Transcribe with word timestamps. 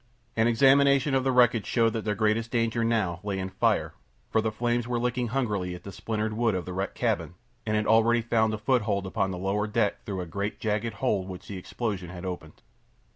An 0.35 0.47
examination 0.47 1.13
of 1.13 1.23
the 1.23 1.31
wreckage 1.31 1.67
showed 1.67 1.93
that 1.93 2.05
their 2.05 2.15
greatest 2.15 2.49
danger, 2.49 2.83
now, 2.83 3.19
lay 3.21 3.37
in 3.37 3.51
fire, 3.51 3.93
for 4.31 4.41
the 4.41 4.51
flames 4.51 4.87
were 4.87 4.99
licking 4.99 5.27
hungrily 5.27 5.75
at 5.75 5.83
the 5.83 5.91
splintered 5.91 6.33
wood 6.33 6.55
of 6.55 6.65
the 6.65 6.73
wrecked 6.73 6.95
cabin, 6.95 7.35
and 7.67 7.75
had 7.75 7.85
already 7.85 8.23
found 8.23 8.51
a 8.51 8.57
foothold 8.57 9.05
upon 9.05 9.29
the 9.29 9.37
lower 9.37 9.67
deck 9.67 10.03
through 10.03 10.21
a 10.21 10.25
great 10.25 10.59
jagged 10.59 10.93
hole 10.93 11.23
which 11.27 11.47
the 11.47 11.57
explosion 11.59 12.09
had 12.09 12.25
opened. 12.25 12.63